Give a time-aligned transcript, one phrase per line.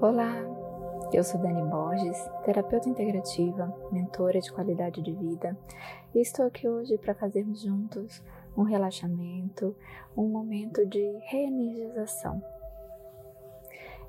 [0.00, 0.32] Olá,
[1.12, 5.58] eu sou Dani Borges, terapeuta integrativa, mentora de qualidade de vida,
[6.14, 8.22] e estou aqui hoje para fazermos juntos
[8.56, 9.74] um relaxamento,
[10.16, 12.40] um momento de reenergização.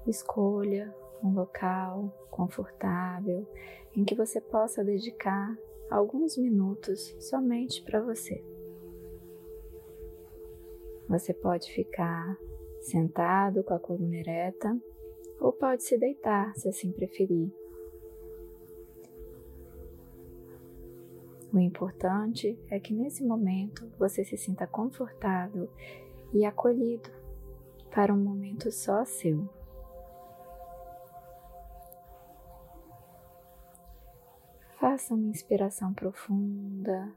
[0.05, 0.93] Escolha
[1.23, 3.47] um local confortável
[3.95, 5.57] em que você possa dedicar
[5.89, 8.45] alguns minutos somente para você.
[11.07, 12.37] Você pode ficar
[12.79, 14.79] sentado com a coluna ereta
[15.39, 17.51] ou pode se deitar se assim preferir.
[21.51, 25.67] O importante é que nesse momento você se sinta confortável
[26.31, 27.09] e acolhido
[27.89, 29.49] para um momento só seu.
[34.79, 37.11] Faça uma inspiração profunda.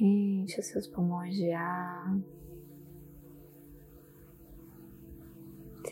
[0.00, 2.16] Enche os seus pulmões de ar.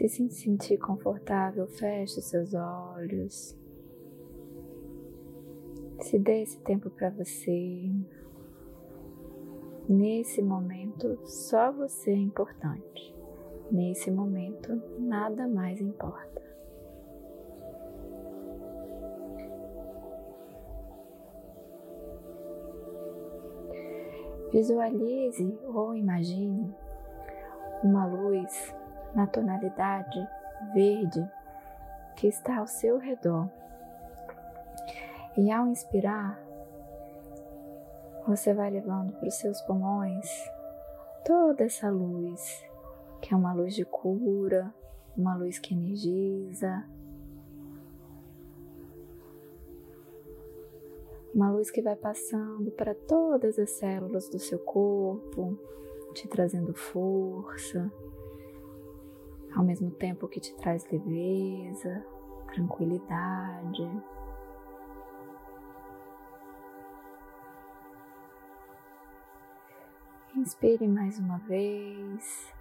[0.01, 3.55] Se se sentir confortável, feche seus olhos.
[6.01, 7.93] Se dê esse tempo para você.
[9.87, 13.15] Nesse momento, só você é importante.
[13.71, 16.41] Nesse momento, nada mais importa.
[24.51, 26.75] Visualize ou imagine
[27.85, 28.80] uma luz
[29.15, 30.29] na tonalidade
[30.73, 31.29] verde
[32.17, 33.49] que está ao seu redor.
[35.37, 36.39] E ao inspirar,
[38.27, 40.29] você vai levando para os seus pulmões
[41.25, 42.65] toda essa luz,
[43.21, 44.73] que é uma luz de cura,
[45.17, 46.85] uma luz que energiza,
[51.35, 55.59] uma luz que vai passando para todas as células do seu corpo,
[56.13, 57.91] te trazendo força,
[59.61, 62.03] ao mesmo tempo que te traz leveza,
[62.47, 63.87] tranquilidade.
[70.35, 72.55] Inspire mais uma vez.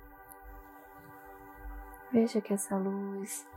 [2.11, 3.47] Veja que essa luz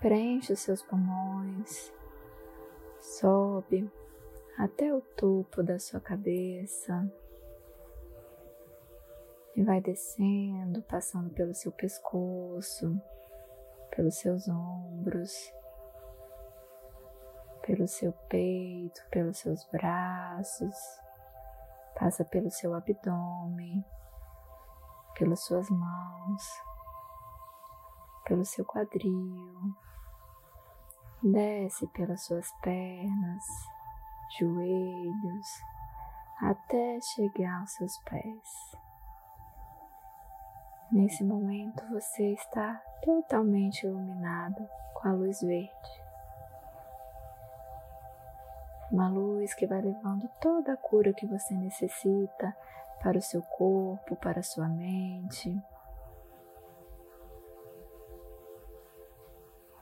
[0.00, 1.94] preenche os seus pulmões,
[2.98, 3.88] sobe
[4.56, 7.08] até o topo da sua cabeça
[9.56, 13.00] e vai descendo, passando pelo seu pescoço,
[13.94, 15.52] pelos seus ombros,
[17.62, 20.74] pelo seu peito, pelos seus braços,
[21.98, 23.84] passa pelo seu abdômen,
[25.18, 26.42] pelas suas mãos,
[28.24, 29.74] pelo seu quadril,
[31.22, 33.44] desce pelas suas pernas,
[34.38, 35.46] joelhos,
[36.40, 38.87] até chegar aos seus pés.
[40.90, 46.02] Nesse momento você está totalmente iluminado com a luz verde.
[48.90, 52.56] Uma luz que vai levando toda a cura que você necessita
[53.02, 55.54] para o seu corpo, para a sua mente.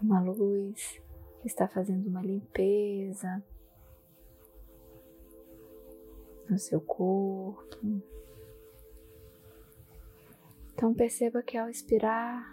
[0.02, 1.00] Uma luz
[1.40, 3.40] que está fazendo uma limpeza
[6.50, 8.02] no seu corpo.
[10.76, 12.47] Então perceba que ao expirar,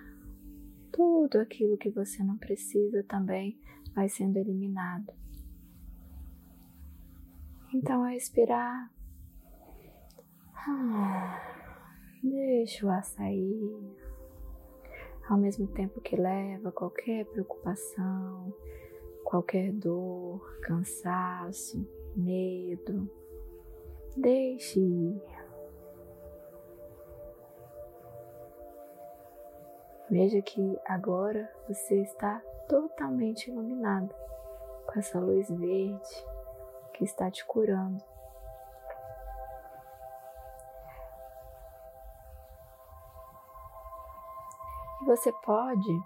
[0.94, 3.60] tudo aquilo que você não precisa também
[3.94, 5.12] vai sendo eliminado.
[7.74, 8.90] Então ao expirar,
[10.56, 11.38] ah,
[12.24, 13.94] deixa o ar sair,
[15.28, 18.56] ao mesmo tempo que leva qualquer preocupação,
[19.26, 21.86] qualquer dor, cansaço,
[22.16, 23.12] medo,
[24.16, 25.33] deixe ir.
[30.10, 34.14] Veja que agora você está totalmente iluminado
[34.86, 36.26] com essa luz verde
[36.94, 38.04] que está te curando.
[45.02, 46.02] E você pode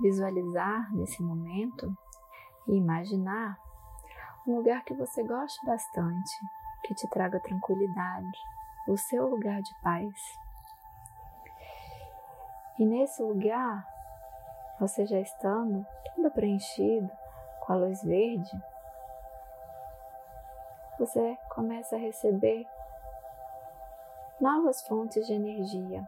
[0.00, 1.92] visualizar nesse momento
[2.68, 3.58] e imaginar
[4.46, 6.32] um lugar que você goste bastante,
[6.84, 8.38] que te traga tranquilidade,
[8.86, 10.14] o seu lugar de paz.
[12.78, 13.86] E nesse lugar,
[14.78, 17.10] você já estando todo preenchido
[17.60, 18.50] com a luz verde,
[20.98, 22.66] você começa a receber
[24.40, 26.06] novas fontes de energia.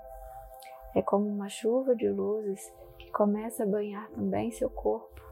[0.94, 5.22] É como uma chuva de luzes que começa a banhar também seu corpo.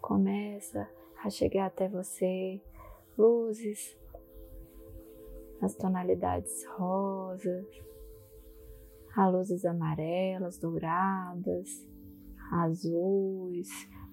[0.00, 0.88] Começa
[1.22, 2.60] a chegar até você
[3.16, 3.96] luzes
[5.60, 7.64] nas tonalidades rosas,
[9.14, 11.86] Há luzes amarelas, douradas,
[12.50, 13.68] azuis,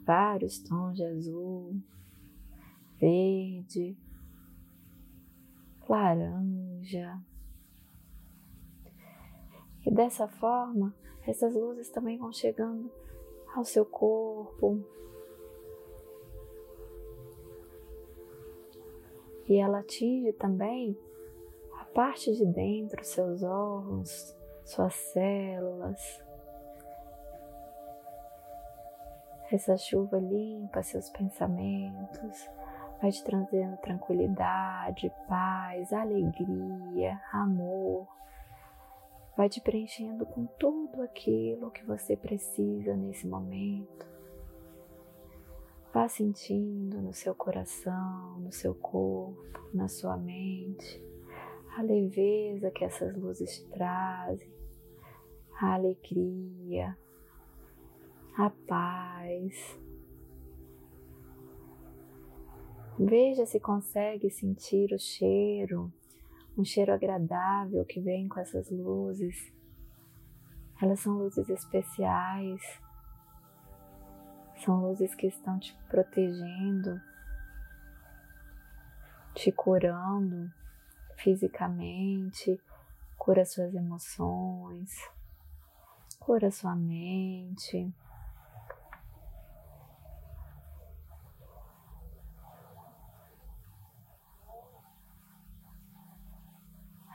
[0.06, 1.81] vários tons de azul,
[3.00, 3.98] verde,
[5.88, 7.22] laranja.
[9.86, 10.94] E dessa forma,
[11.25, 12.92] essas luzes também vão chegando
[13.56, 14.84] ao seu corpo.
[19.48, 20.98] E ela atinge também
[21.80, 24.36] a parte de dentro, seus órgãos,
[24.69, 26.24] suas células.
[29.51, 32.48] Essa chuva limpa seus pensamentos,
[33.01, 38.07] vai te trazendo tranquilidade, paz, alegria, amor.
[39.36, 44.07] Vai te preenchendo com tudo aquilo que você precisa nesse momento.
[45.92, 49.42] Vá sentindo no seu coração, no seu corpo,
[49.74, 51.04] na sua mente,
[51.75, 54.58] a leveza que essas luzes trazem,
[55.61, 56.97] a alegria,
[58.38, 59.79] a paz.
[62.97, 65.91] Veja se consegue sentir o cheiro,
[66.57, 69.53] um cheiro agradável que vem com essas luzes.
[70.81, 72.61] Elas são luzes especiais
[74.63, 77.00] são luzes que estão te protegendo,
[79.33, 80.51] te curando
[81.17, 82.59] fisicamente,
[83.17, 84.91] cura suas emoções,
[86.30, 87.92] cura sua mente.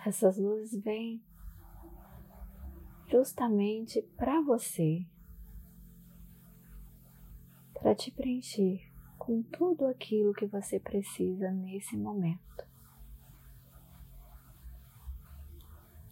[0.05, 1.25] Essas luzes vêm
[3.09, 5.07] justamente para você
[7.73, 8.81] para te preencher
[9.17, 12.67] com tudo aquilo que você precisa nesse momento.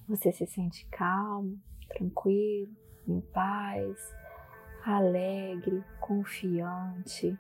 [0.06, 4.14] Você se sente calmo, tranquilo, em paz,
[4.84, 7.38] alegre, confiante.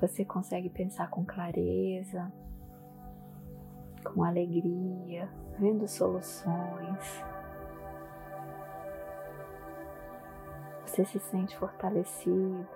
[0.00, 2.32] Você consegue pensar com clareza,
[4.04, 5.28] com alegria,
[5.58, 7.24] vendo soluções.
[10.84, 12.68] Você se sente fortalecido.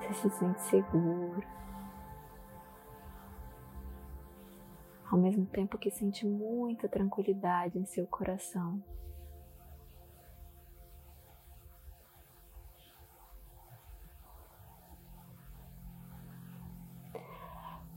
[0.00, 1.42] Você se sente seguro.
[5.14, 8.82] Ao mesmo tempo que sente muita tranquilidade em seu coração.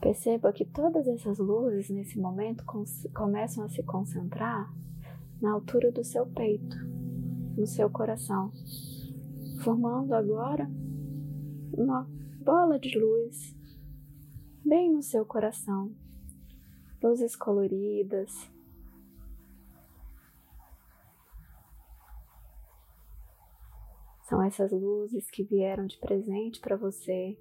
[0.00, 2.64] Perceba que todas essas luzes nesse momento
[3.12, 4.72] começam a se concentrar
[5.42, 6.76] na altura do seu peito,
[7.56, 8.52] no seu coração,
[9.64, 10.70] formando agora
[11.72, 12.08] uma
[12.44, 13.56] bola de luz
[14.64, 15.92] bem no seu coração,
[17.02, 18.30] luzes coloridas.
[24.22, 27.38] São essas luzes que vieram de presente para você,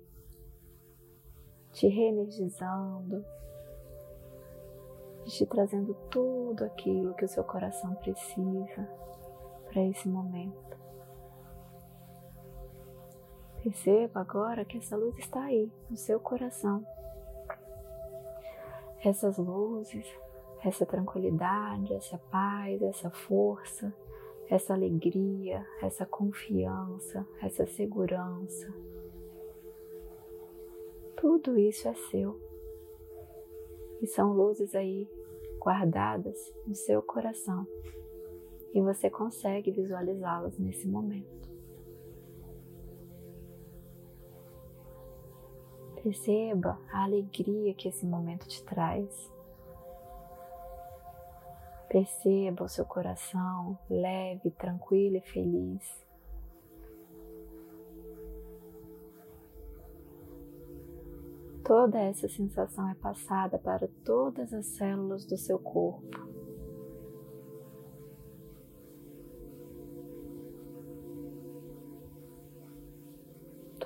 [1.73, 3.25] te reenergizando,
[5.25, 8.89] te trazendo tudo aquilo que o seu coração precisa
[9.69, 10.77] para esse momento.
[13.61, 16.85] Perceba agora que essa luz está aí, no seu coração.
[19.03, 20.05] Essas luzes,
[20.63, 23.93] essa tranquilidade, essa paz, essa força,
[24.49, 28.73] essa alegria, essa confiança, essa segurança.
[31.15, 32.39] Tudo isso é seu.
[34.01, 35.09] E são luzes aí
[35.59, 37.67] guardadas no seu coração
[38.73, 41.49] e você consegue visualizá-las nesse momento.
[46.03, 49.31] Perceba a alegria que esse momento te traz.
[51.89, 56.05] Perceba o seu coração leve, tranquilo e feliz.
[61.63, 66.36] Toda essa sensação é passada para todas as células do seu corpo.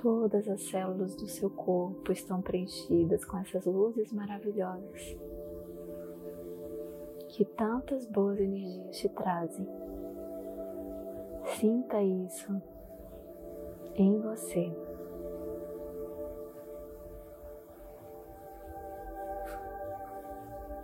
[0.02, 5.16] Todas as células do seu corpo estão preenchidas com essas luzes maravilhosas
[7.28, 9.66] que tantas boas energias te trazem.
[11.56, 12.60] Sinta isso
[13.94, 14.72] em você.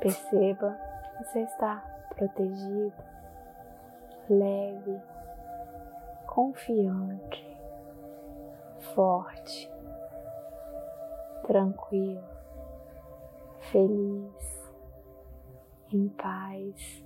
[0.00, 1.76] Perceba que você está
[2.16, 2.94] protegido,
[4.30, 5.02] leve,
[6.24, 7.57] confiante,
[8.94, 9.70] forte,
[11.46, 12.22] tranquilo,
[13.70, 14.72] feliz
[15.92, 17.04] em paz,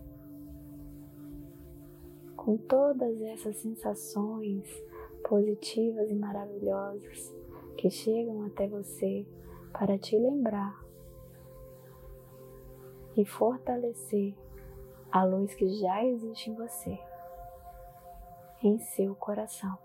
[2.37, 4.69] com todas essas sensações
[5.29, 7.35] positivas e maravilhosas
[7.77, 9.27] que chegam até você
[9.73, 10.83] para te lembrar
[13.17, 14.35] e fortalecer
[15.11, 16.99] a luz que já existe em você,
[18.63, 19.82] em seu coração.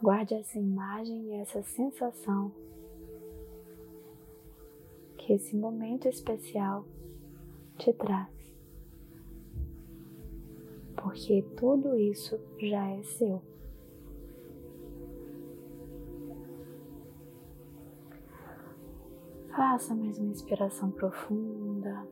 [0.00, 2.52] Guarde essa imagem e essa sensação
[5.16, 6.84] que esse momento especial
[7.78, 8.28] te traz.
[10.94, 13.42] Porque tudo isso já é seu.
[19.48, 22.06] Faça mais uma inspiração profunda.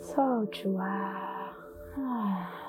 [0.00, 1.54] Solte o ar.
[1.98, 2.67] Ah.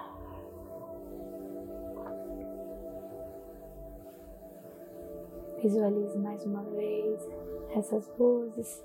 [5.61, 7.29] Visualize mais uma vez
[7.75, 8.81] essas luzes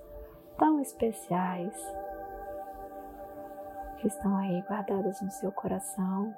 [0.58, 1.72] tão especiais
[4.00, 6.34] que estão aí guardadas no seu coração,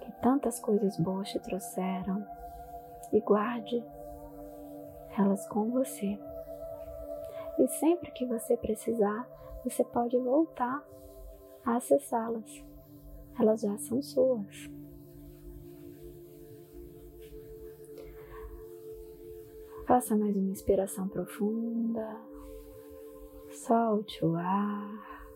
[0.00, 2.24] que tantas coisas boas te trouxeram,
[3.12, 3.84] e guarde
[5.18, 6.18] elas com você.
[7.58, 9.28] E sempre que você precisar,
[9.64, 10.84] você pode voltar
[11.64, 12.64] a acessá-las.
[13.40, 14.77] Elas já são suas.
[19.88, 22.20] Faça mais uma inspiração profunda.
[23.50, 25.26] Solte o ar.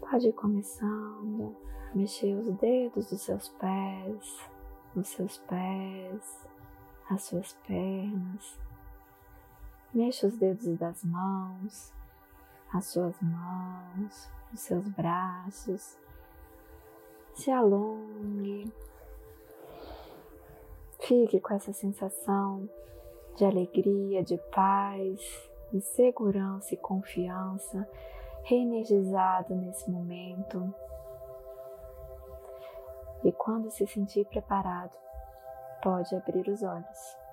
[0.00, 1.56] Pode ir começando
[1.92, 4.50] a mexer os dedos dos seus pés,
[4.96, 6.48] os seus pés,
[7.08, 8.58] as suas pernas.
[9.94, 11.94] Mexa os dedos das mãos,
[12.74, 15.96] as suas mãos, os seus braços.
[17.34, 18.64] Se alongue.
[21.00, 22.68] Fique com essa sensação
[23.36, 27.88] de alegria, de paz, de segurança e confiança,
[28.42, 30.74] reenergizado nesse momento.
[33.22, 34.96] E quando se sentir preparado,
[35.82, 37.25] pode abrir os olhos.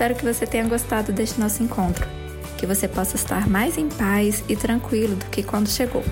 [0.00, 2.08] Espero que você tenha gostado deste nosso encontro,
[2.56, 6.02] que você possa estar mais em paz e tranquilo do que quando chegou.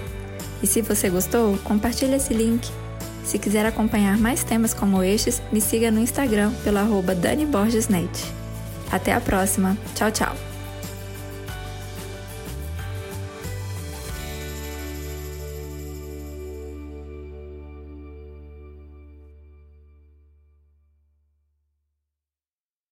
[0.63, 2.69] E se você gostou, compartilhe esse link.
[3.25, 7.89] Se quiser acompanhar mais temas como estes, me siga no Instagram pelo arroba Dani Borges
[7.89, 8.11] Net.
[8.93, 9.75] Até a próxima.
[9.95, 10.37] Tchau, tchau.